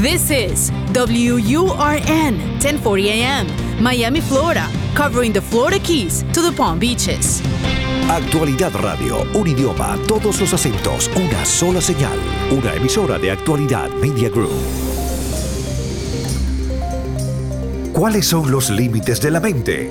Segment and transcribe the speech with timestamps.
[0.00, 7.42] This is WURN 1040 AM, Miami, Florida, covering the Florida Keys to the Palm Beaches.
[8.08, 12.16] Actualidad Radio, un idioma, todos los acentos, una sola señal,
[12.52, 14.52] una emisora de Actualidad Media Group.
[17.92, 19.90] ¿Cuáles son los límites de la mente?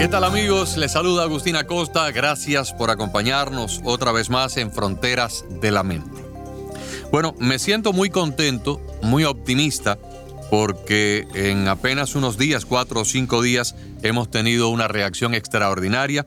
[0.00, 0.78] ¿Qué tal amigos?
[0.78, 2.10] Les saluda Agustín Acosta.
[2.10, 6.24] Gracias por acompañarnos otra vez más en Fronteras de la Mente.
[7.12, 9.98] Bueno, me siento muy contento, muy optimista,
[10.50, 16.24] porque en apenas unos días, cuatro o cinco días, hemos tenido una reacción extraordinaria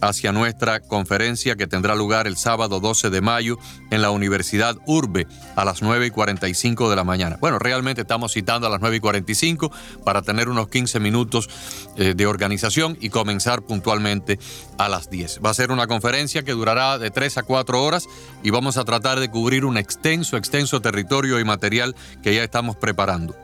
[0.00, 3.58] hacia nuestra conferencia que tendrá lugar el sábado 12 de mayo
[3.90, 7.36] en la Universidad Urbe a las 9 y 45 de la mañana.
[7.40, 9.72] Bueno, realmente estamos citando a las 9 y 45
[10.04, 11.48] para tener unos 15 minutos
[11.96, 14.38] eh, de organización y comenzar puntualmente
[14.78, 15.40] a las 10.
[15.44, 18.06] Va a ser una conferencia que durará de 3 a 4 horas
[18.42, 22.76] y vamos a tratar de cubrir un extenso, extenso territorio y material que ya estamos
[22.76, 23.34] preparando.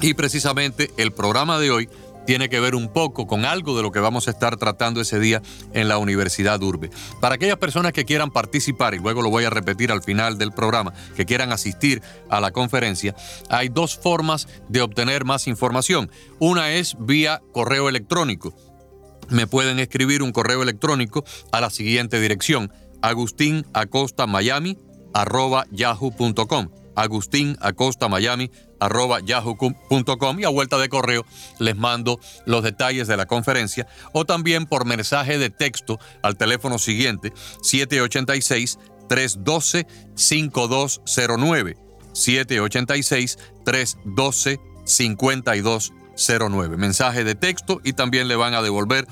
[0.00, 1.88] Y precisamente el programa de hoy
[2.26, 5.18] tiene que ver un poco con algo de lo que vamos a estar tratando ese
[5.18, 5.42] día
[5.72, 6.90] en la Universidad Urbe.
[7.20, 10.52] Para aquellas personas que quieran participar, y luego lo voy a repetir al final del
[10.52, 13.14] programa, que quieran asistir a la conferencia,
[13.48, 16.10] hay dos formas de obtener más información.
[16.38, 18.54] Una es vía correo electrónico.
[19.28, 22.72] Me pueden escribir un correo electrónico a la siguiente dirección,
[26.96, 31.24] Agustín Acosta Miami arroba yahoo.com y a vuelta de correo
[31.58, 36.78] les mando los detalles de la conferencia o también por mensaje de texto al teléfono
[36.78, 37.32] siguiente
[37.62, 41.76] 786 312 5209
[42.12, 49.06] 786 312 5209 mensaje de texto y también le van a devolver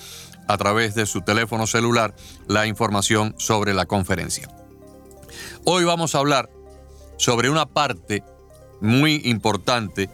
[0.48, 2.14] a través de su teléfono celular
[2.48, 4.48] la información sobre la conferencia.
[5.64, 6.50] Hoy vamos a hablar
[7.20, 8.24] sobre una parte
[8.80, 10.08] muy importante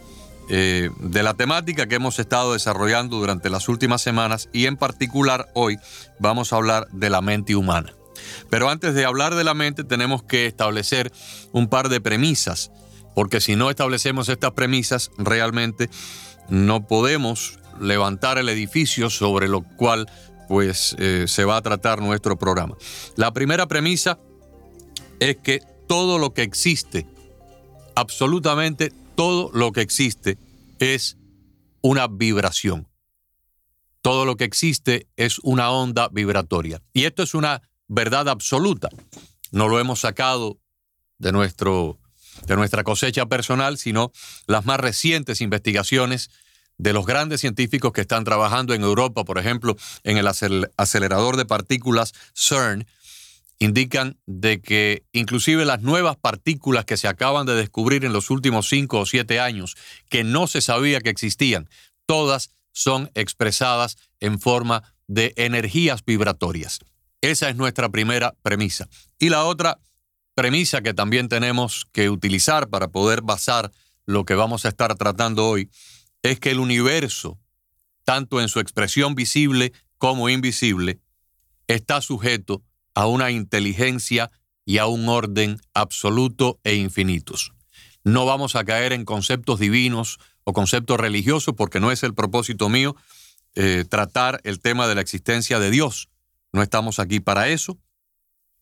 [0.48, 5.48] eh, de la temática que hemos estado desarrollando durante las últimas semanas y en particular
[5.54, 5.78] hoy
[6.18, 7.94] vamos a hablar de la mente humana.
[8.50, 11.12] Pero antes de hablar de la mente tenemos que establecer
[11.52, 12.72] un par de premisas,
[13.14, 15.88] porque si no establecemos estas premisas realmente
[16.48, 20.10] no podemos levantar el edificio sobre lo cual
[20.48, 22.76] pues eh, se va a tratar nuestro programa.
[23.14, 24.18] La primera premisa
[25.20, 27.06] es que todo lo que existe,
[27.94, 30.38] absolutamente todo lo que existe
[30.78, 31.16] es
[31.80, 32.88] una vibración.
[34.02, 36.82] Todo lo que existe es una onda vibratoria.
[36.92, 38.88] Y esto es una verdad absoluta.
[39.50, 40.58] No lo hemos sacado
[41.18, 41.98] de, nuestro,
[42.46, 44.12] de nuestra cosecha personal, sino
[44.46, 46.30] las más recientes investigaciones
[46.78, 50.26] de los grandes científicos que están trabajando en Europa, por ejemplo, en el
[50.76, 52.86] acelerador de partículas CERN,
[53.58, 58.68] indican de que inclusive las nuevas partículas que se acaban de descubrir en los últimos
[58.68, 59.76] cinco o siete años,
[60.08, 61.68] que no se sabía que existían,
[62.06, 66.80] todas son expresadas en forma de energías vibratorias.
[67.22, 68.88] Esa es nuestra primera premisa.
[69.18, 69.80] Y la otra
[70.34, 73.72] premisa que también tenemos que utilizar para poder basar
[74.04, 75.70] lo que vamos a estar tratando hoy
[76.22, 77.38] es que el universo,
[78.04, 81.00] tanto en su expresión visible como invisible,
[81.66, 82.62] está sujeto
[82.96, 84.32] a una inteligencia
[84.64, 87.52] y a un orden absoluto e infinitos.
[88.02, 92.68] No vamos a caer en conceptos divinos o conceptos religiosos porque no es el propósito
[92.68, 92.96] mío
[93.54, 96.08] eh, tratar el tema de la existencia de Dios.
[96.52, 97.78] No estamos aquí para eso.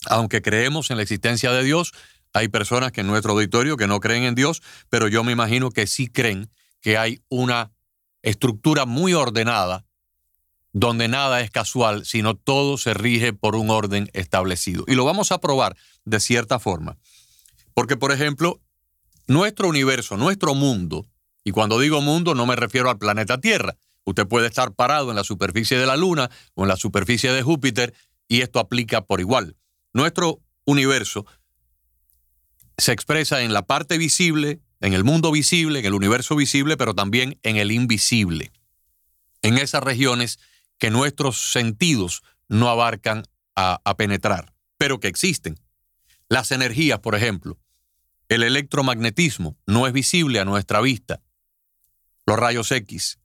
[0.06, 1.92] Aunque creemos en la existencia de Dios,
[2.32, 5.70] hay personas que en nuestro auditorio que no creen en Dios, pero yo me imagino
[5.70, 6.50] que sí creen
[6.80, 7.72] que hay una
[8.22, 9.86] estructura muy ordenada
[10.74, 14.84] donde nada es casual, sino todo se rige por un orden establecido.
[14.88, 16.98] Y lo vamos a probar de cierta forma.
[17.74, 18.60] Porque, por ejemplo,
[19.28, 21.06] nuestro universo, nuestro mundo,
[21.44, 25.16] y cuando digo mundo no me refiero al planeta Tierra, usted puede estar parado en
[25.16, 27.94] la superficie de la Luna o en la superficie de Júpiter
[28.26, 29.56] y esto aplica por igual.
[29.92, 31.24] Nuestro universo
[32.78, 36.94] se expresa en la parte visible, en el mundo visible, en el universo visible, pero
[36.94, 38.50] también en el invisible.
[39.40, 40.40] En esas regiones
[40.84, 43.24] que nuestros sentidos no abarcan
[43.56, 45.58] a, penetrar, pero que existen.
[46.28, 47.58] Las energías, por ejemplo.
[48.28, 51.22] El electromagnetismo no es visible a nuestra vista.
[52.26, 53.18] Los rayos X,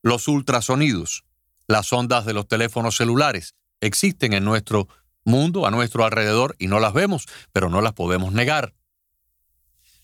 [0.00, 1.26] los ultrasonidos,
[1.66, 3.54] las ondas de los teléfonos celulares.
[3.82, 4.88] Existen en nuestro
[5.24, 8.72] mundo, a nuestro alrededor, y no las vemos, pero no las podemos negar.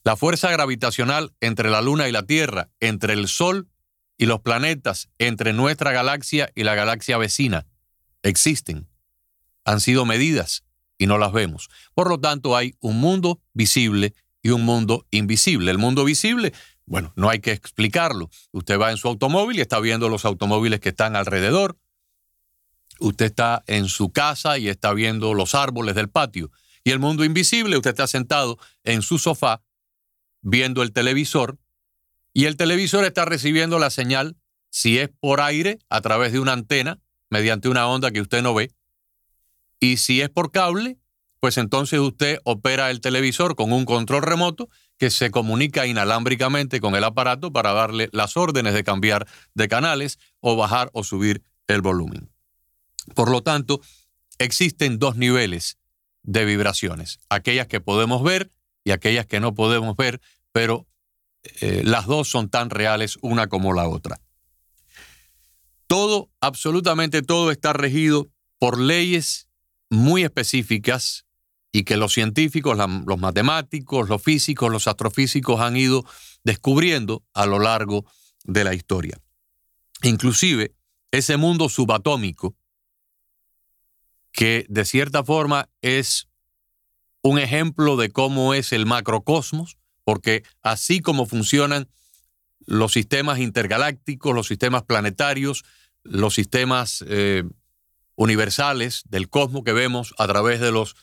[0.04, 3.69] La fuerza gravitacional entre la Luna y la Tierra, entre el Sol
[4.20, 7.66] y los planetas, entre nuestra galaxia y la galaxia vecina,
[8.22, 8.86] existen.
[9.64, 10.62] Han sido medidas
[10.98, 11.70] y no las vemos.
[11.94, 14.12] Por lo tanto, hay un mundo visible
[14.42, 15.70] y un mundo invisible.
[15.70, 16.52] El mundo visible,
[16.84, 18.28] bueno, no hay que explicarlo.
[18.52, 21.78] Usted va en su automóvil y está viendo los automóviles que están alrededor.
[22.98, 26.50] Usted está en su casa y está viendo los árboles del patio.
[26.84, 29.62] Y el mundo invisible, usted está sentado en su sofá
[30.42, 31.58] viendo el televisor
[32.32, 34.36] y el televisor está recibiendo la señal,
[34.70, 38.54] si es por aire, a través de una antena, mediante una onda que usted no
[38.54, 38.72] ve,
[39.80, 40.98] y si es por cable,
[41.40, 44.68] pues entonces usted opera el televisor con un control remoto
[44.98, 50.18] que se comunica inalámbricamente con el aparato para darle las órdenes de cambiar de canales
[50.40, 52.30] o bajar o subir el volumen.
[53.14, 53.80] Por lo tanto,
[54.38, 55.78] existen dos niveles
[56.22, 58.52] de vibraciones, aquellas que podemos ver
[58.84, 60.20] y aquellas que no podemos ver,
[60.52, 60.86] pero
[61.42, 64.20] eh, las dos son tan reales una como la otra.
[65.86, 69.48] Todo, absolutamente todo está regido por leyes
[69.88, 71.26] muy específicas
[71.72, 76.04] y que los científicos, los matemáticos, los físicos, los astrofísicos han ido
[76.44, 78.04] descubriendo a lo largo
[78.44, 79.18] de la historia.
[80.02, 80.74] Inclusive
[81.10, 82.56] ese mundo subatómico,
[84.32, 86.28] que de cierta forma es
[87.22, 91.88] un ejemplo de cómo es el macrocosmos, porque así como funcionan
[92.66, 95.64] los sistemas intergalácticos, los sistemas planetarios,
[96.02, 97.44] los sistemas eh,
[98.14, 100.94] universales del cosmos que vemos a través de los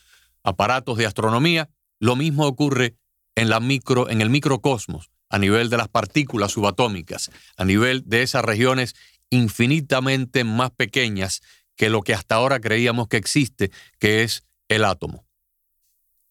[0.42, 1.68] aparatos de astronomía,
[2.00, 2.96] lo mismo ocurre
[3.34, 8.22] en, la micro, en el microcosmos, a nivel de las partículas subatómicas, a nivel de
[8.22, 8.94] esas regiones
[9.30, 11.42] infinitamente más pequeñas
[11.76, 15.27] que lo que hasta ahora creíamos que existe, que es el átomo.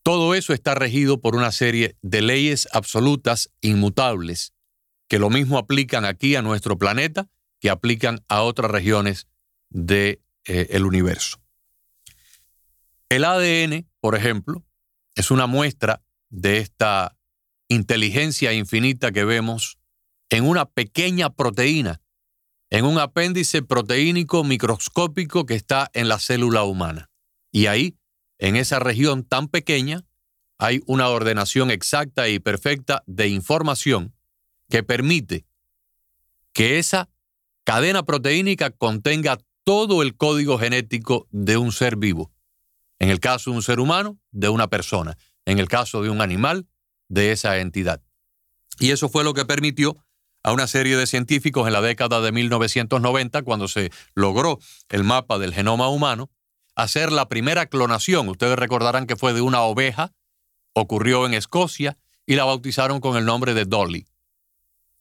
[0.08, 4.54] Todo eso está regido por una serie de leyes absolutas inmutables,
[5.10, 7.28] que lo mismo aplican aquí a nuestro planeta
[7.60, 9.28] que aplican a otras regiones
[9.70, 11.42] del de, eh, universo.
[13.10, 14.64] El ADN, por ejemplo,
[15.14, 17.18] es una muestra de esta
[17.68, 19.78] inteligencia infinita que vemos
[20.30, 22.00] en una pequeña proteína,
[22.70, 27.10] en un apéndice proteínico microscópico que está en la célula humana.
[27.52, 27.98] Y ahí,
[28.40, 30.06] en esa región tan pequeña,
[30.58, 34.16] hay una ordenación exacta y perfecta de información
[34.70, 35.46] que permite
[36.54, 37.10] que esa
[37.64, 42.32] cadena proteínica contenga todo el código genético de un ser vivo.
[43.00, 45.18] En el caso de un ser humano, de una persona.
[45.46, 46.68] En el caso de un animal,
[47.10, 48.02] de esa entidad.
[48.80, 49.98] Y eso fue lo que permitió
[50.44, 55.38] a una serie de científicos en la década de 1990, cuando se logró el mapa
[55.38, 56.30] del genoma humano,
[56.78, 58.30] hacer la primera clonación.
[58.30, 60.14] Ustedes recordarán que fue de una oveja,
[60.74, 64.06] ocurrió en Escocia y la bautizaron con el nombre de Dolly.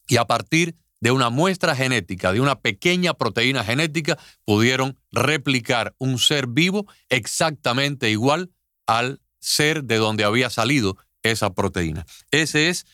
[0.09, 6.19] Y a partir de una muestra genética, de una pequeña proteína genética, pudieron replicar un
[6.19, 8.51] ser vivo exactamente igual
[8.87, 12.07] al ser de donde había salido esa proteína.
[12.31, 12.87] Ese es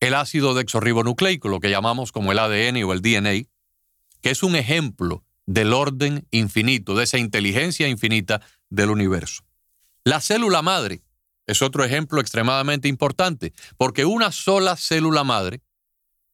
[0.00, 3.48] el ácido desoxirribonucleico, lo que llamamos como el ADN o el DNA,
[4.22, 9.44] que es un ejemplo del orden infinito, de esa inteligencia infinita del universo.
[10.04, 11.02] La célula madre
[11.46, 15.62] es otro ejemplo extremadamente importante, porque una sola célula madre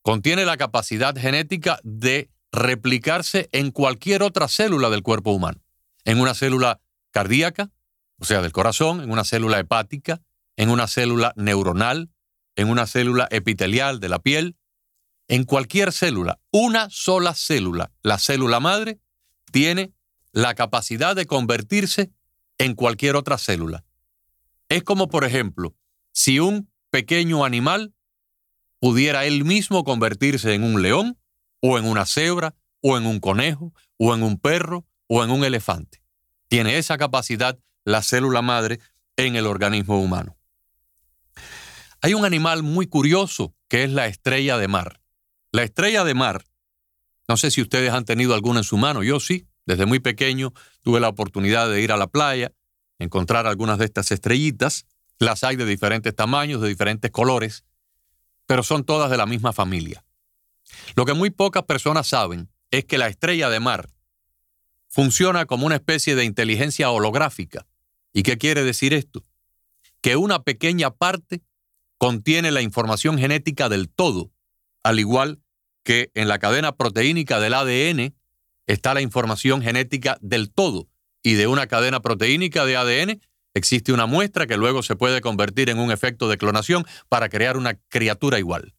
[0.03, 5.61] contiene la capacidad genética de replicarse en cualquier otra célula del cuerpo humano.
[6.05, 7.71] En una célula cardíaca,
[8.19, 10.21] o sea, del corazón, en una célula hepática,
[10.57, 12.11] en una célula neuronal,
[12.57, 14.57] en una célula epitelial de la piel,
[15.31, 18.99] en cualquier célula, una sola célula, la célula madre,
[19.53, 19.95] tiene
[20.33, 22.11] la capacidad de convertirse
[22.59, 23.85] en cualquier otra célula.
[24.69, 25.77] Es como, por ejemplo,
[26.11, 27.95] si un pequeño animal
[28.81, 31.17] pudiera él mismo convertirse en un león,
[31.61, 35.45] o en una cebra, o en un conejo, o en un perro, o en un
[35.45, 36.03] elefante.
[36.49, 38.81] Tiene esa capacidad la célula madre
[39.17, 40.37] en el organismo humano.
[42.03, 45.00] Hay un animal muy curioso que es la estrella de mar.
[45.53, 46.45] La estrella de mar,
[47.29, 50.53] no sé si ustedes han tenido alguna en su mano, yo sí, desde muy pequeño
[50.83, 52.53] tuve la oportunidad de ir a la playa,
[52.99, 54.87] encontrar algunas de estas estrellitas,
[55.19, 57.65] las hay de diferentes tamaños, de diferentes colores,
[58.47, 60.05] pero son todas de la misma familia.
[60.95, 63.91] Lo que muy pocas personas saben es que la estrella de mar
[64.89, 67.67] funciona como una especie de inteligencia holográfica.
[68.13, 69.25] ¿Y qué quiere decir esto?
[70.01, 71.43] Que una pequeña parte
[71.99, 74.33] contiene la información genética del todo,
[74.83, 75.41] al igual
[75.83, 78.15] que en la cadena proteínica del ADN
[78.67, 80.89] está la información genética del todo
[81.23, 83.21] y de una cadena proteínica de ADN
[83.55, 87.57] existe una muestra que luego se puede convertir en un efecto de clonación para crear
[87.57, 88.75] una criatura igual.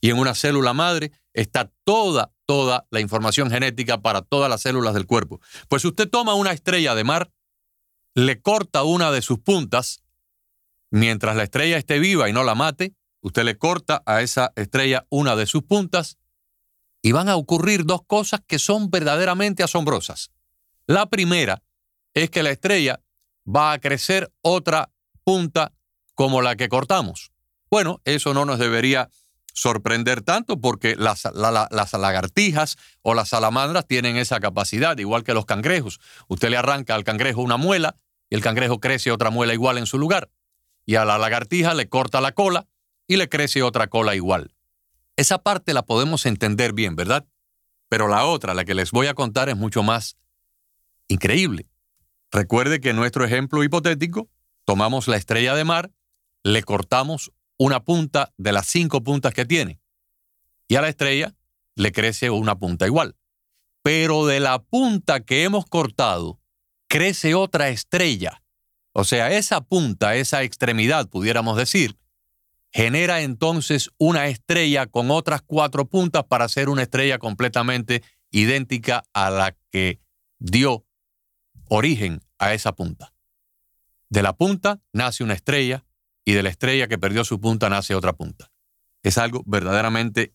[0.00, 4.94] Y en una célula madre está toda, toda la información genética para todas las células
[4.94, 5.40] del cuerpo.
[5.68, 7.30] Pues usted toma una estrella de mar,
[8.14, 10.02] le corta una de sus puntas,
[10.90, 15.06] mientras la estrella esté viva y no la mate, usted le corta a esa estrella
[15.10, 16.18] una de sus puntas
[17.02, 20.30] y van a ocurrir dos cosas que son verdaderamente asombrosas.
[20.86, 21.62] La primera
[22.14, 23.00] es que la estrella
[23.46, 24.90] va a crecer otra
[25.24, 25.72] punta
[26.14, 27.32] como la que cortamos.
[27.70, 29.10] Bueno, eso no nos debería
[29.52, 35.46] sorprender tanto porque las, las, lagartijas o las salamandras tienen esa capacidad, igual que los
[35.46, 36.00] cangrejos.
[36.28, 37.96] Usted le arranca al cangrejo una muela
[38.30, 40.30] y el cangrejo crece otra muela igual en su lugar.
[40.86, 42.66] Y a la lagartija le corta la cola
[43.08, 44.54] y le crece otra cola igual.
[45.16, 47.26] Esa parte la podemos entender bien, ¿verdad?
[47.88, 50.16] Pero la otra, la que les voy a contar, es mucho más
[51.08, 51.66] increíble.
[52.30, 54.28] Recuerde que en nuestro ejemplo hipotético,
[54.64, 55.90] tomamos la estrella de mar,
[56.44, 59.80] le cortamos una punta de las cinco puntas que tiene.
[60.68, 61.34] Y a la estrella
[61.74, 63.16] le crece una punta igual.
[63.82, 66.40] Pero de la punta que hemos cortado,
[66.88, 68.42] crece otra estrella.
[68.92, 71.96] O sea, esa punta, esa extremidad, pudiéramos decir,
[72.72, 79.30] genera entonces una estrella con otras cuatro puntas para hacer una estrella completamente idéntica a
[79.30, 80.00] la que
[80.38, 80.86] dio
[81.68, 83.14] origen a esa punta.
[84.10, 85.84] De la punta nace una estrella
[86.24, 88.50] y de la estrella que perdió su punta nace otra punta.
[89.02, 90.34] Es algo verdaderamente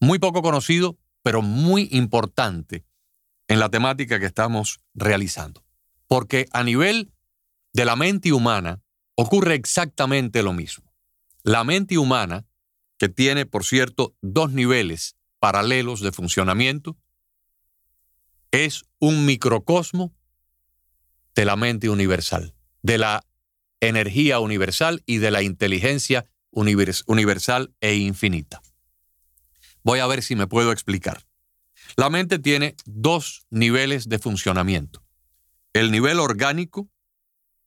[0.00, 2.84] muy poco conocido, pero muy importante
[3.46, 5.64] en la temática que estamos realizando.
[6.08, 7.12] Porque a nivel
[7.72, 8.82] de la mente humana
[9.14, 10.91] ocurre exactamente lo mismo.
[11.44, 12.46] La mente humana,
[12.98, 16.96] que tiene, por cierto, dos niveles paralelos de funcionamiento,
[18.52, 20.14] es un microcosmo
[21.34, 23.26] de la mente universal, de la
[23.80, 28.62] energía universal y de la inteligencia universal e infinita.
[29.82, 31.26] Voy a ver si me puedo explicar.
[31.96, 35.02] La mente tiene dos niveles de funcionamiento.
[35.72, 36.88] El nivel orgánico,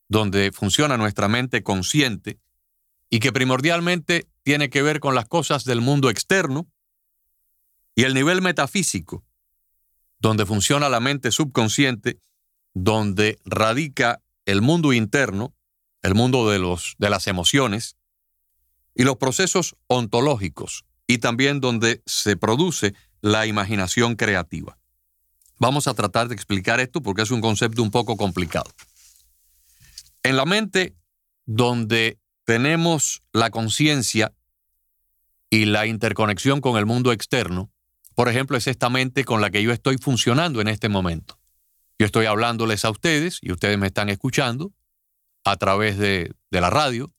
[0.07, 2.39] donde funciona nuestra mente consciente
[3.15, 6.67] y que primordialmente tiene que ver con las cosas del mundo externo,
[7.95, 9.23] y el nivel metafísico,
[10.19, 12.19] donde funciona la mente subconsciente,
[12.73, 15.55] donde radica el mundo interno
[16.01, 17.95] el mundo de, los, de las emociones
[18.93, 24.77] y los procesos ontológicos y también donde se produce la imaginación creativa.
[25.57, 28.69] Vamos a tratar de explicar esto porque es un concepto un poco complicado.
[30.21, 30.97] En la mente,
[31.45, 34.33] donde tenemos la conciencia
[35.49, 37.71] y la interconexión con el mundo externo,
[38.13, 41.39] por ejemplo, es esta mente con la que yo estoy funcionando en este momento.
[41.99, 44.73] Yo estoy hablándoles a ustedes y ustedes me están escuchando
[45.43, 47.13] a través de, la radio,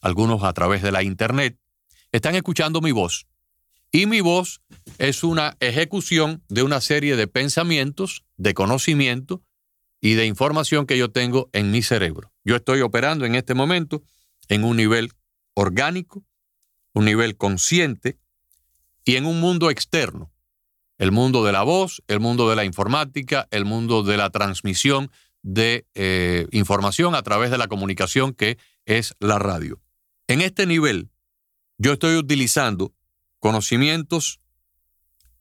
[0.00, 1.58] algunos a través de la internet,
[2.12, 3.26] están escuchando mi voz.
[3.90, 4.60] Y mi voz
[4.98, 9.42] es una ejecución de una serie de pensamientos, de conocimiento
[10.00, 12.32] y de información que yo tengo en mi cerebro.
[12.44, 14.02] Yo estoy operando en este momento
[14.48, 15.12] en un nivel
[15.54, 16.24] orgánico,
[16.94, 18.18] un nivel consciente
[19.04, 20.32] y en un mundo externo.
[20.98, 25.10] El mundo de la voz, el mundo de la informática, el mundo de la transmisión
[25.42, 29.80] de eh, información a través de la comunicación que es la radio.
[30.26, 31.10] En este nivel,
[31.78, 32.92] yo estoy utilizando
[33.38, 34.40] conocimientos,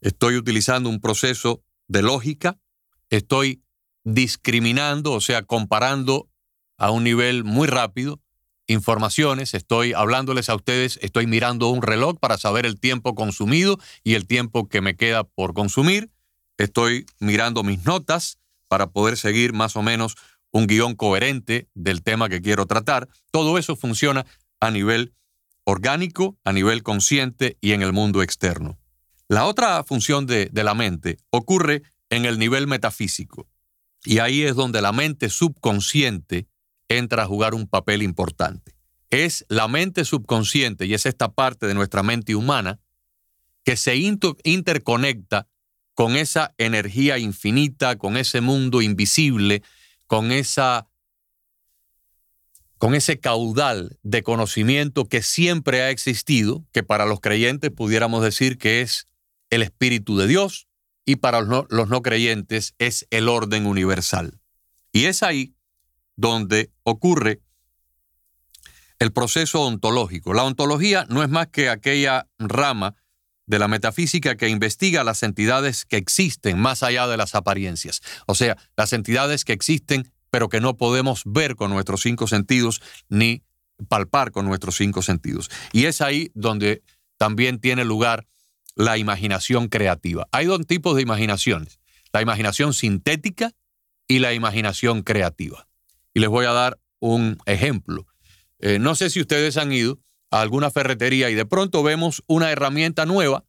[0.02, 2.60] estoy utilizando un proceso de lógica,
[3.10, 3.64] estoy
[4.04, 6.30] discriminando, o sea, comparando
[6.78, 8.22] a un nivel muy rápido
[8.68, 14.16] informaciones, estoy hablándoles a ustedes, estoy mirando un reloj para saber el tiempo consumido y
[14.16, 16.12] el tiempo que me queda por consumir,
[16.58, 20.16] estoy mirando mis notas, para poder seguir más o menos
[20.52, 23.08] un guion coherente del tema que quiero tratar.
[23.32, 24.26] Todo eso funciona
[24.60, 25.14] a nivel
[25.64, 28.78] orgánico, a nivel consciente y en el mundo externo.
[29.28, 33.48] La otra función de, de la mente ocurre en el nivel metafísico.
[34.06, 36.48] Y ahí es donde la mente subconsciente
[36.90, 38.76] entra a jugar un papel importante.
[39.10, 42.80] Es la mente subconsciente, y es esta parte de nuestra mente humana,
[43.64, 45.48] que se interconecta
[45.94, 49.64] con esa energía infinita, con ese mundo invisible,
[50.06, 50.88] con esa
[52.78, 58.58] con ese caudal de conocimiento que siempre ha existido, que para los creyentes pudiéramos decir
[58.58, 59.08] que es
[59.50, 60.68] el Espíritu de Dios
[61.04, 64.40] y para los no, los no creyentes es el orden universal.
[64.92, 65.56] Y es ahí
[66.18, 67.40] donde ocurre
[69.00, 70.34] el proceso ontológico.
[70.34, 72.96] La ontología no es más que aquella rama
[73.46, 78.02] de la metafísica que investiga las entidades que existen más allá de las apariencias.
[78.26, 82.82] O sea, las entidades que existen pero que no podemos ver con nuestros cinco sentidos
[83.10, 83.44] ni
[83.88, 85.50] palpar con nuestros cinco sentidos.
[85.72, 86.84] Y es ahí donde
[87.18, 88.28] también tiene lugar
[88.76, 90.28] la imaginación creativa.
[90.32, 91.80] Hay dos tipos de imaginaciones,
[92.12, 93.52] la imaginación sintética
[94.08, 95.67] y la imaginación creativa.
[96.18, 98.08] Y les voy a dar un ejemplo.
[98.58, 100.00] Eh, no sé si ustedes han ido
[100.32, 103.46] a alguna ferretería y de pronto vemos una herramienta nueva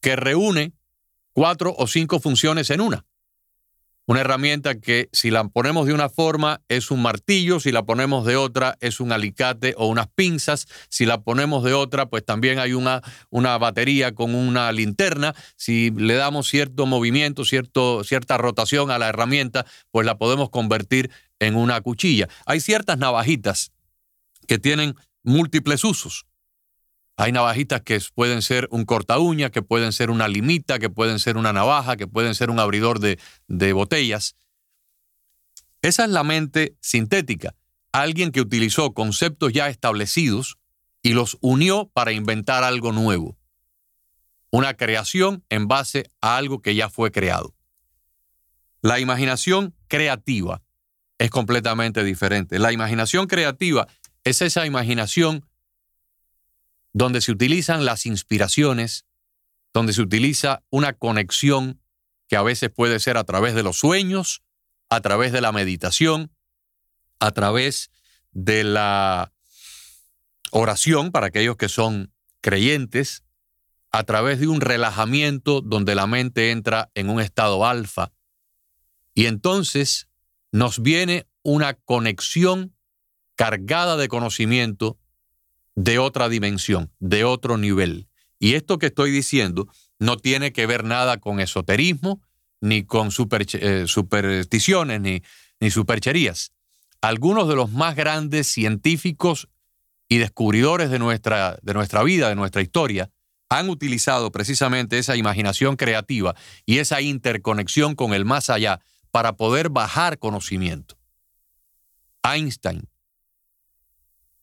[0.00, 0.72] que reúne
[1.32, 3.06] cuatro o cinco funciones en una.
[4.08, 8.24] Una herramienta que si la ponemos de una forma es un martillo, si la ponemos
[8.24, 12.60] de otra es un alicate o unas pinzas, si la ponemos de otra pues también
[12.60, 18.92] hay una, una batería con una linterna, si le damos cierto movimiento, cierto, cierta rotación
[18.92, 22.28] a la herramienta pues la podemos convertir en una cuchilla.
[22.44, 23.72] Hay ciertas navajitas
[24.46, 26.26] que tienen múltiples usos.
[27.16, 31.18] Hay navajitas que pueden ser un corta uña, que pueden ser una limita, que pueden
[31.18, 34.36] ser una navaja, que pueden ser un abridor de, de botellas.
[35.80, 37.54] Esa es la mente sintética,
[37.92, 40.58] alguien que utilizó conceptos ya establecidos
[41.02, 43.38] y los unió para inventar algo nuevo.
[44.50, 47.54] Una creación en base a algo que ya fue creado.
[48.82, 50.62] La imaginación creativa
[51.18, 52.58] es completamente diferente.
[52.58, 53.86] La imaginación creativa
[54.24, 55.46] es esa imaginación
[56.92, 59.06] donde se utilizan las inspiraciones,
[59.72, 61.80] donde se utiliza una conexión
[62.28, 64.42] que a veces puede ser a través de los sueños,
[64.88, 66.32] a través de la meditación,
[67.18, 67.90] a través
[68.32, 69.32] de la
[70.50, 73.24] oración para aquellos que son creyentes,
[73.90, 78.12] a través de un relajamiento donde la mente entra en un estado alfa.
[79.14, 80.08] Y entonces
[80.56, 82.74] nos viene una conexión
[83.34, 84.98] cargada de conocimiento
[85.74, 88.08] de otra dimensión, de otro nivel.
[88.38, 92.22] Y esto que estoy diciendo no tiene que ver nada con esoterismo,
[92.62, 95.22] ni con eh, supersticiones, ni,
[95.60, 96.52] ni supercherías.
[97.02, 99.48] Algunos de los más grandes científicos
[100.08, 103.10] y descubridores de nuestra, de nuestra vida, de nuestra historia,
[103.50, 108.80] han utilizado precisamente esa imaginación creativa y esa interconexión con el más allá
[109.16, 110.98] para poder bajar conocimiento.
[112.22, 112.86] Einstein,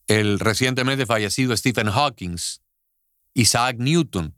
[0.07, 2.37] el recientemente fallecido Stephen Hawking,
[3.35, 4.35] Isaac Newton,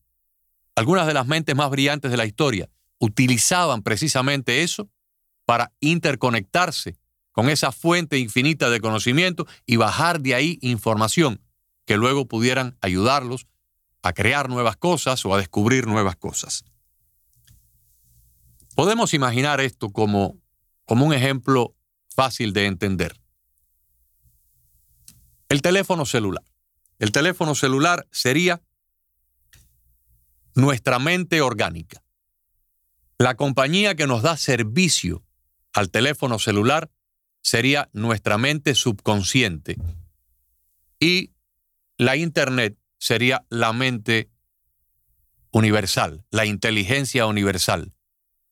[0.76, 2.70] algunas de las mentes más brillantes de la historia,
[3.00, 4.90] utilizaban precisamente eso
[5.46, 6.98] para interconectarse
[7.32, 11.40] con esa fuente infinita de conocimiento y bajar de ahí información
[11.86, 13.48] que luego pudieran ayudarlos
[14.02, 16.66] a crear nuevas cosas o a descubrir nuevas cosas.
[18.76, 20.38] Podemos imaginar esto como,
[20.86, 21.76] como un ejemplo
[22.10, 23.20] fácil de entender.
[25.48, 26.44] El teléfono celular.
[27.00, 28.62] El teléfono celular sería
[30.56, 32.04] nuestra mente orgánica.
[33.18, 35.24] La compañía que nos da servicio
[35.74, 36.92] al teléfono celular
[37.42, 39.78] sería nuestra mente subconsciente
[41.00, 41.32] y
[41.98, 44.30] la Internet sería la mente
[45.52, 47.95] universal, la inteligencia universal,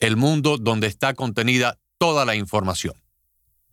[0.03, 2.93] el mundo donde está contenida toda la información.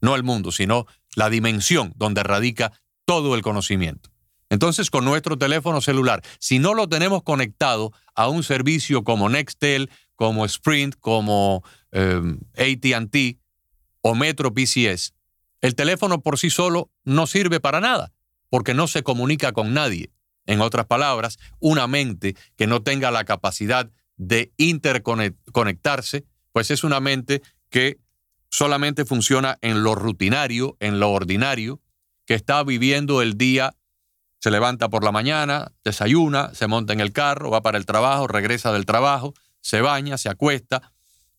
[0.00, 2.72] No el mundo, sino la dimensión donde radica
[3.04, 4.10] todo el conocimiento.
[4.48, 9.90] Entonces, con nuestro teléfono celular, si no lo tenemos conectado a un servicio como Nextel,
[10.14, 13.40] como Sprint, como em, ATT
[14.00, 15.14] o Metro PCS,
[15.60, 18.12] el teléfono por sí solo no sirve para nada,
[18.50, 20.12] porque no se comunica con nadie.
[20.46, 23.90] En otras palabras, una mente que no tenga la capacidad
[24.20, 27.98] de interconectarse, pues es una mente que
[28.50, 31.80] solamente funciona en lo rutinario, en lo ordinario,
[32.26, 33.74] que está viviendo el día,
[34.38, 38.26] se levanta por la mañana, desayuna, se monta en el carro, va para el trabajo,
[38.26, 40.92] regresa del trabajo, se baña, se acuesta,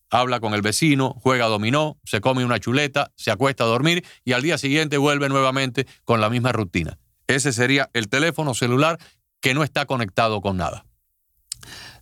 [0.09, 4.33] habla con el vecino, juega dominó, se come una chuleta, se acuesta a dormir y
[4.33, 6.97] al día siguiente vuelve nuevamente con la misma rutina.
[7.27, 8.97] Ese sería el teléfono celular
[9.39, 10.85] que no está conectado con nada.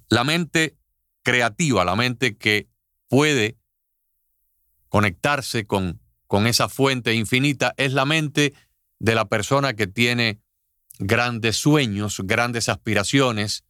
[0.10, 0.78] La mente
[1.24, 2.68] creativa, la mente que
[3.08, 3.58] puede
[4.90, 8.54] conectarse con, con esa fuente infinita, es la mente
[8.98, 10.42] de la persona que tiene
[10.98, 13.64] grandes sueños, grandes aspiraciones,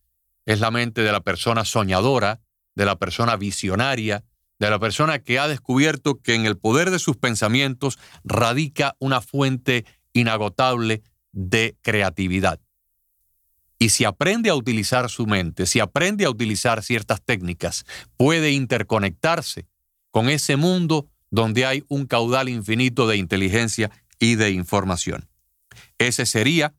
[0.45, 2.41] es la mente de la persona soñadora,
[2.75, 4.23] de la persona visionaria,
[4.59, 9.21] de la persona que ha descubierto que en el poder de sus pensamientos radica una
[9.21, 12.59] fuente inagotable de creatividad.
[13.79, 17.85] Y si aprende a utilizar su mente, si aprende a utilizar ciertas técnicas,
[18.17, 19.67] puede interconectarse
[20.11, 23.89] con ese mundo donde hay un caudal infinito de inteligencia
[24.19, 25.29] y de información.
[25.97, 26.75] Ese sería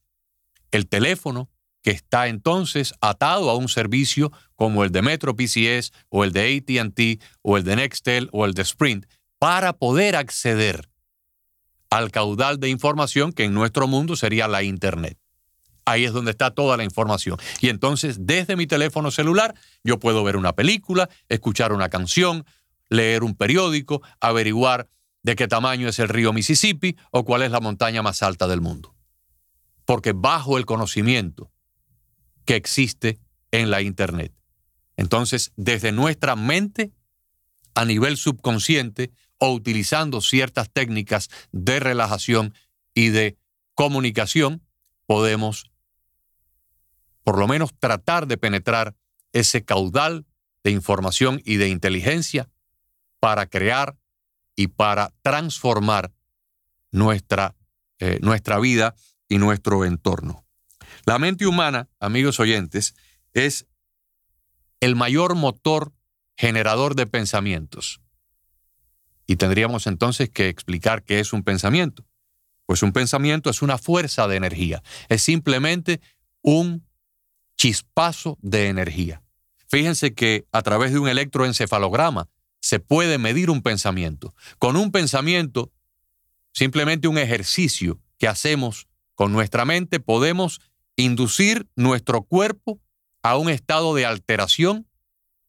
[0.71, 1.49] el teléfono
[1.83, 6.59] que está entonces atado a un servicio como el de Metro PCS o el de
[6.59, 9.07] ATT o el de Nextel o el de Sprint
[9.39, 10.91] para poder acceder
[11.89, 15.19] al caudal de información que en nuestro mundo sería la Internet.
[15.85, 17.39] Ahí es donde está toda la información.
[17.61, 22.45] Y entonces desde mi teléfono celular yo puedo ver una película, escuchar una canción,
[22.89, 24.89] leer un periódico, averiguar
[25.23, 28.61] de qué tamaño es el río Mississippi o cuál es la montaña más alta del
[28.61, 28.95] mundo.
[29.85, 31.51] Porque bajo el conocimiento
[32.45, 33.19] que existe
[33.51, 34.33] en la Internet.
[34.97, 36.93] Entonces, desde nuestra mente,
[37.75, 42.55] a nivel subconsciente, o utilizando ciertas técnicas de relajación
[42.95, 43.39] y de
[43.75, 44.63] comunicación,
[45.07, 45.70] podemos
[47.25, 48.95] por lo menos tratar de penetrar
[49.33, 50.27] ese caudal
[50.65, 52.49] de información y de inteligencia
[53.21, 53.97] para crear
[54.57, 56.13] y para transformar
[56.91, 57.55] nuestra,
[57.99, 58.95] eh, nuestra vida
[59.29, 60.45] y nuestro entorno.
[61.07, 62.95] La mente humana, amigos oyentes,
[63.33, 63.67] es
[64.81, 65.93] el mayor motor
[66.37, 68.01] generador de pensamientos.
[69.27, 72.05] Y tendríamos entonces que explicar qué es un pensamiento.
[72.67, 76.01] Pues un pensamiento es una fuerza de energía, es simplemente
[76.43, 76.87] un
[77.61, 79.23] chispazo de energía.
[79.69, 82.31] Fíjense que a través de un electroencefalograma
[82.63, 84.35] se puede medir un pensamiento.
[84.59, 85.71] Con un pensamiento,
[86.53, 90.63] simplemente un ejercicio que hacemos con nuestra mente, podemos
[90.97, 92.81] inducir nuestro cuerpo
[93.23, 94.87] a un estado de alteración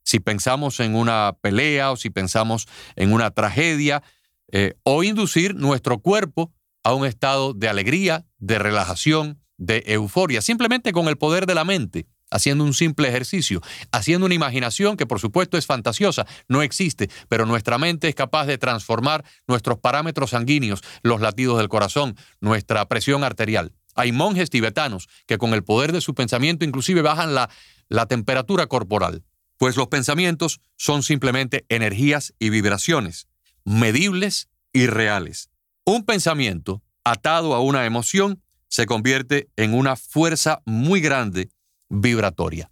[0.03, 4.03] si pensamos en una pelea o si pensamos en una tragedia,
[4.51, 6.51] eh, o inducir nuestro cuerpo
[6.83, 11.63] a un estado de alegría, de relajación, de euforia, simplemente con el poder de la
[11.63, 17.11] mente, haciendo un simple ejercicio, haciendo una imaginación que por supuesto es fantasiosa, no existe,
[17.29, 22.87] pero nuestra mente es capaz de transformar nuestros parámetros sanguíneos, los latidos del corazón, nuestra
[22.87, 23.71] presión arterial.
[23.93, 27.49] Hay monjes tibetanos que con el poder de su pensamiento inclusive bajan la,
[27.87, 29.23] la temperatura corporal
[29.61, 33.27] pues los pensamientos son simplemente energías y vibraciones,
[33.63, 35.51] medibles y reales.
[35.85, 41.49] Un pensamiento atado a una emoción se convierte en una fuerza muy grande
[41.89, 42.71] vibratoria.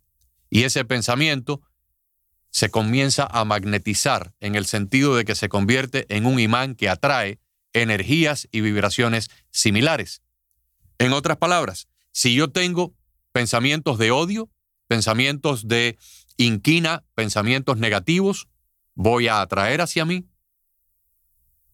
[0.50, 1.62] Y ese pensamiento
[2.52, 6.88] se comienza a magnetizar en el sentido de que se convierte en un imán que
[6.88, 7.40] atrae
[7.74, 10.22] energías y vibraciones similares.
[11.00, 12.96] En otras palabras, si yo tengo
[13.34, 14.50] pensamientos de odio,
[14.88, 16.00] pensamientos de
[16.38, 18.48] inquina pensamientos negativos,
[18.96, 20.30] voy a atraer hacia mí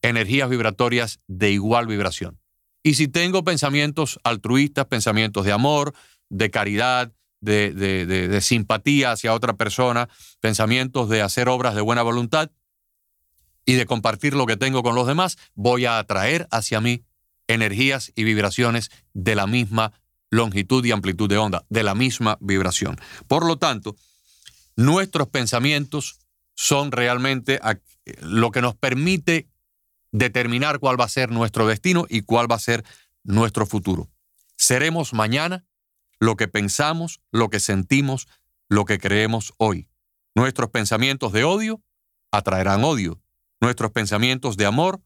[0.02, 2.40] energías vibratorias de igual vibración.
[2.86, 5.96] Y si tengo pensamientos altruistas, pensamientos de amor,
[6.30, 10.08] de caridad, de, de, simpatía hacia otra persona,
[10.40, 12.52] pensamientos de hacer obras de buena voluntad
[13.66, 17.04] y de compartir lo que tengo con los demás, voy a atraer hacia mí
[17.48, 19.92] energías y vibraciones de la misma
[20.30, 22.98] longitud y amplitud de onda, de la misma vibración.
[23.28, 23.96] Por lo tanto,
[24.76, 26.20] nuestros pensamientos
[26.54, 27.60] son realmente
[28.22, 29.48] lo que nos permite
[30.18, 32.86] determinar cuál va a ser nuestro destino y cuál va a ser
[33.24, 34.10] nuestro futuro.
[34.56, 35.66] Seremos mañana
[36.20, 38.28] lo que pensamos, lo que sentimos,
[38.70, 39.90] lo que creemos hoy.
[40.34, 41.84] Nuestros pensamientos de odio
[42.32, 43.22] atraerán odio.
[43.60, 45.02] Nuestros pensamientos de amor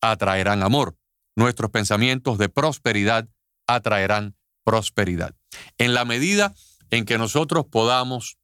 [0.00, 0.96] atraerán amor.
[1.34, 3.28] Nuestros pensamientos de prosperidad
[3.66, 5.34] atraerán prosperidad.
[5.78, 6.54] En la medida
[6.90, 8.38] en que nosotros podamos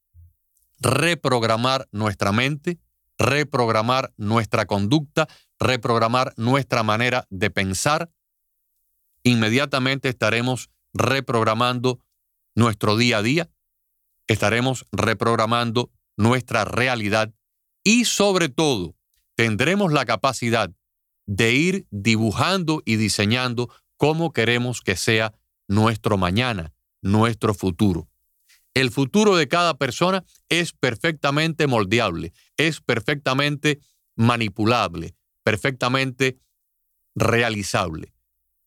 [0.81, 2.79] reprogramar nuestra mente,
[3.19, 5.29] reprogramar nuestra conducta,
[5.59, 8.11] reprogramar nuestra manera de pensar,
[9.23, 12.01] inmediatamente estaremos reprogramando
[12.55, 13.51] nuestro día a día,
[14.27, 17.35] estaremos reprogramando nuestra realidad
[17.85, 18.95] y sobre todo
[19.35, 20.71] tendremos la capacidad
[21.27, 25.35] de ir dibujando y diseñando cómo queremos que sea
[25.69, 28.08] nuestro mañana, nuestro futuro.
[28.79, 33.81] El futuro de cada persona es perfectamente moldeable, es perfectamente
[34.15, 36.39] manipulable, perfectamente
[37.17, 38.15] realizable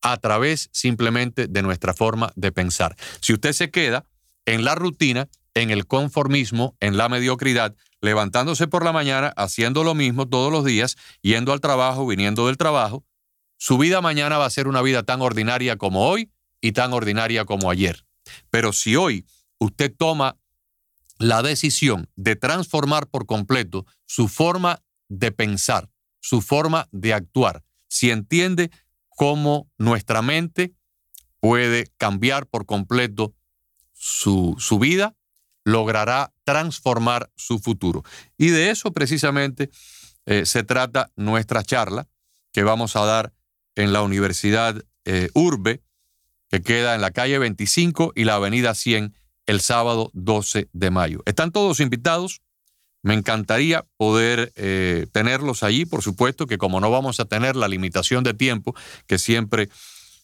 [0.02, 2.94] a través simplemente de nuestra forma de pensar.
[3.22, 4.04] Si usted se queda
[4.44, 9.94] en la rutina, en el conformismo, en la mediocridad, levantándose por la mañana, haciendo lo
[9.94, 13.02] mismo todos los días, yendo al trabajo, viniendo del trabajo,
[13.56, 17.46] su vida mañana va a ser una vida tan ordinaria como hoy y tan ordinaria
[17.46, 18.04] como ayer.
[18.50, 19.24] Pero si hoy
[19.62, 20.38] usted toma
[21.18, 25.88] la decisión de transformar por completo su forma de pensar,
[26.20, 28.70] su forma de actuar, si entiende
[29.08, 30.74] cómo nuestra mente
[31.38, 33.34] puede cambiar por completo
[33.92, 35.14] su, vida,
[35.64, 38.02] logrará transformar su futuro.
[38.36, 39.70] Y de eso precisamente
[40.26, 42.08] eh, se trata nuestra charla
[42.52, 43.32] que vamos a dar
[43.76, 45.82] en la Universidad eh, Urbe
[46.48, 49.14] que queda en la calle 25 y la avenida 100
[49.52, 51.22] el sábado 12 de mayo.
[51.26, 52.40] Están todos invitados.
[53.02, 57.68] Me encantaría poder eh, tenerlos allí, por supuesto que como no vamos a tener la
[57.68, 58.74] limitación de tiempo
[59.06, 59.68] que siempre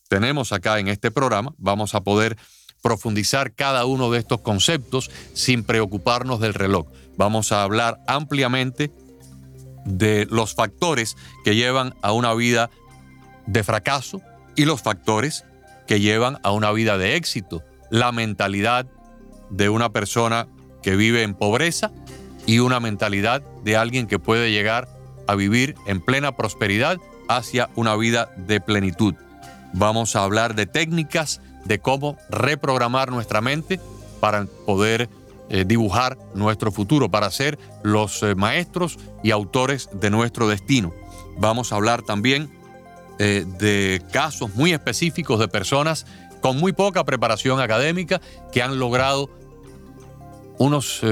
[0.09, 2.39] tenemos acá en este programa, vamos a poder
[2.81, 6.87] profundizar cada uno de estos conceptos sin preocuparnos del reloj.
[7.17, 8.91] Vamos a hablar ampliamente
[9.85, 12.71] de los factores que llevan a una vida
[13.47, 14.23] de fracaso
[14.57, 15.45] y los factores
[15.87, 17.63] que llevan a una vida de éxito.
[17.91, 18.87] La mentalidad
[19.51, 20.49] de una persona
[20.83, 21.91] que vive en pobreza
[22.47, 24.89] y una mentalidad de alguien que puede llegar
[25.27, 29.15] a vivir en plena prosperidad hacia una vida de plenitud.
[29.75, 33.79] Vamos a hablar de técnicas de cómo reprogramar nuestra mente
[34.21, 35.09] para poder
[35.51, 40.93] eh, dibujar nuestro futuro, para ser los eh, maestros y autores de nuestro destino.
[41.39, 42.51] Vamos a hablar también
[43.19, 46.07] eh, de casos muy específicos de personas
[46.41, 48.21] con muy poca preparación académica
[48.53, 49.31] que han logrado
[50.59, 51.03] unos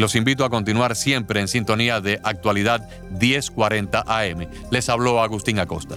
[0.00, 4.46] los invito a continuar siempre en sintonía de actualidad 1040 AM.
[4.70, 5.96] Les habló Agustín Acosta.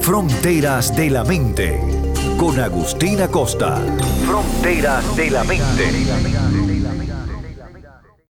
[0.00, 1.80] Fronteras de la mente
[2.38, 3.80] con Agustín Acosta.
[4.24, 6.67] Fronteras de la mente.